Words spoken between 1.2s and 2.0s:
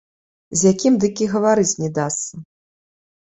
і гаварыць не